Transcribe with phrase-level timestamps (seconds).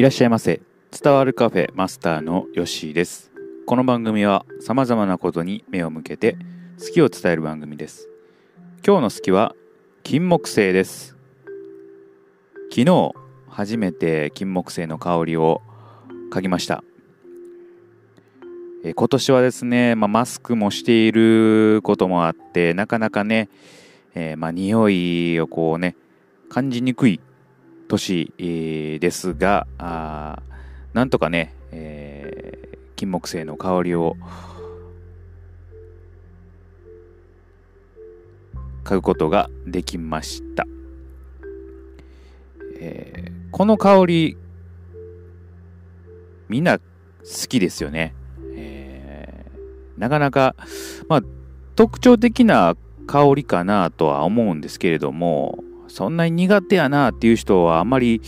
[0.00, 0.62] いらっしゃいませ。
[0.98, 3.30] 伝わるカフェマスターのヨッシーです。
[3.66, 6.38] この番組は様々なことに目を向けて
[6.80, 8.08] 好きを伝える番組です。
[8.82, 9.54] 今日の好きは
[10.02, 11.18] 金木犀です。
[12.70, 13.12] 昨日
[13.46, 15.60] 初めて金木犀の香りを
[16.32, 16.82] 嗅ぎました。
[18.82, 23.50] え今年はですね、まあ、マスクもしていることもあってなかなかね、
[24.14, 25.94] えー、まあ匂いをこうね
[26.48, 27.20] 感じにくい
[27.90, 30.42] 年、えー、ですがあ
[30.92, 34.16] なんとかね、えー、金木犀の香りを
[38.84, 40.66] 嗅ぐことができました、
[42.80, 44.36] えー、この香り
[46.48, 46.84] みんな好
[47.48, 48.14] きですよね、
[48.54, 50.54] えー、なかなか、
[51.08, 51.22] まあ、
[51.76, 58.22] 特徴的な香りかなとは思うんですけれどもそんなに苦手やなっていう人はあんまり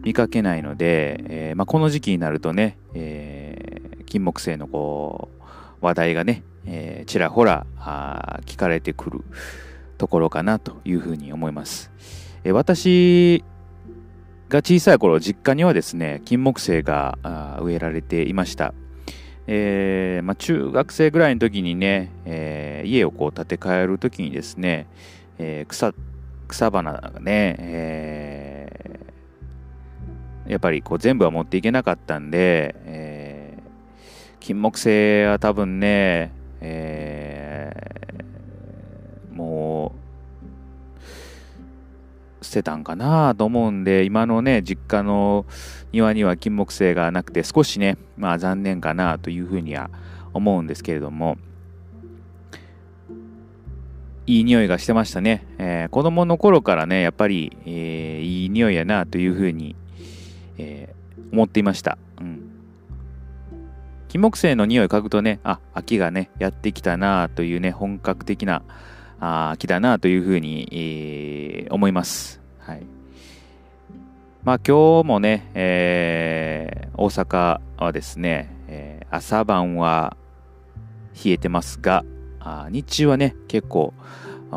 [0.00, 7.66] 見かけないので、えー、まあ、この時期になるとね、えー、金木犀のこう話題がね、えー、ちらほら
[8.44, 9.24] 聞かれてくる
[9.98, 11.90] ところかなというふうに思います。
[12.44, 13.42] え私
[14.48, 18.74] が小さい頃実家にはですね金木犀が植えられていました。
[19.48, 24.88] えーまあ、中学生ぐらいの時にね、えー、家をこう建て替える時にですね、
[25.38, 25.94] えー、草
[26.46, 33.62] 草花がね、えー、やっぱりこう全部は持っていけなかったんで、えー、
[34.40, 39.92] 金木犀は多分ね、えー、も
[42.40, 45.46] う捨てたんかなと思うんで今のね実家の
[45.92, 49.90] 庭には金木犀がなくて少しねまあ残念かなというふうには
[50.32, 51.36] 思うんですけれども。
[54.26, 55.46] いい匂いがしてましたね。
[55.58, 59.76] えー、子供の頃からね、やっぱり、えー、いい匂いやなというふうに、
[60.58, 61.96] えー、思っていました。
[62.20, 62.50] うん。
[64.08, 68.62] 金木犀の匂い嗅ぐとね、あ、秋がね、やってきたなというね、本格的な
[69.20, 72.40] あ秋だなというふうに、えー、思います。
[72.58, 72.82] はい。
[74.44, 80.16] まあ今日もね、えー、大阪はですね、えー、朝晩は
[81.24, 82.04] 冷えてますが、
[82.46, 83.94] あ日中はね、結構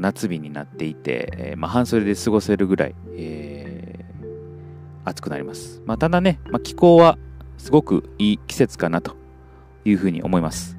[0.00, 5.82] 夏日になっていて、えー、まあ、半袖で過ごせるぐらい、えー、暑くなります。
[5.86, 7.18] まあ、ただね、まあ、気候は
[7.58, 9.16] すごくいい季節かなと
[9.84, 10.76] いうふうに思います。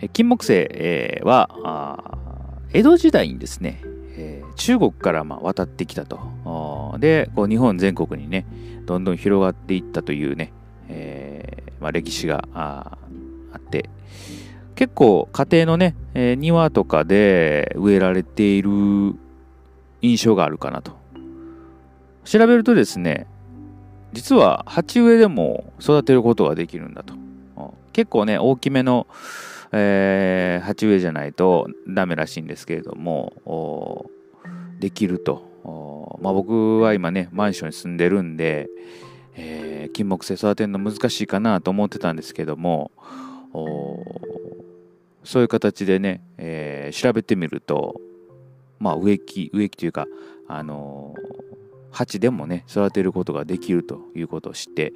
[0.00, 3.82] え金木犀、えー、は江戸時代にですね、
[4.16, 6.96] えー、中国からまあ渡ってきたと。
[7.00, 8.46] で、こう日本全国にね、
[8.86, 10.52] どんどん広がっていったというね、
[10.88, 12.98] えーまあ、歴史があ
[13.56, 13.90] って、
[14.78, 18.70] 結構家庭のね、えー、庭とかで植えられている
[20.02, 20.92] 印象があるかなと。
[22.24, 23.26] 調べるとですね、
[24.12, 27.14] 実は鉢植えでも育てることができるんだと。
[27.92, 29.08] 結構ね、大きめの、
[29.72, 34.06] えー、鉢植えじゃないとダメらしいんですけれども、
[34.78, 36.18] できると。
[36.22, 38.68] まあ、僕は今ね、マンションに住んでるんで、
[39.34, 42.92] えー、金木犀育てるの難しいかなと思ってたんですけども、
[45.24, 48.00] そういう形でね、えー、調べてみると、
[48.78, 50.06] まあ、植木、植木というか、
[50.46, 51.48] あのー、
[51.90, 54.92] 鉢でもね、育てることができるということを知って、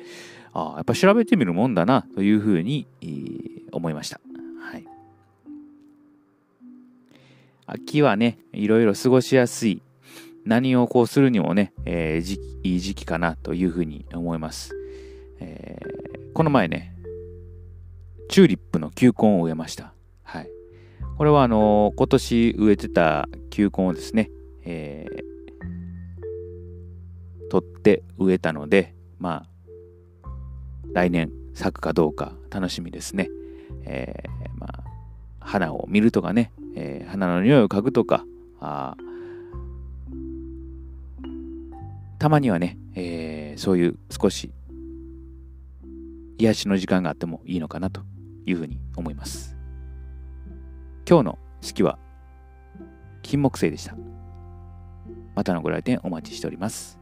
[0.52, 4.20] ああ、やっぱ調べてみるもんだな、というふうに、えー、思いました。
[4.60, 4.86] はい。
[7.66, 9.82] 秋はね、いろいろ過ごしやすい、
[10.44, 14.76] 何をこうするにもね、えー、いい時期かなというふうに思います。
[15.40, 16.94] えー、この前ね、
[18.28, 19.92] チューリップの球根を植えました。
[21.22, 24.28] これはあの、今年植えてた球根をですね、
[24.64, 25.22] えー、
[27.48, 29.46] 取って植えたので、ま
[30.24, 30.28] あ、
[30.92, 33.28] 来年咲くかどうか楽しみですね。
[33.84, 34.82] えー、まあ、
[35.38, 38.25] 花を見るとかね、えー、花の匂いを嗅ぐとか、
[38.58, 38.96] あ
[42.18, 44.50] たまにはね、えー、そういう少し
[46.38, 48.00] 癒しの時間があってもいいのかなと
[48.44, 49.62] いうふうに思います。
[51.12, 51.99] 今日の式は
[53.20, 53.94] 金木犀でした。
[55.35, 57.01] またのご来店お待ちしております。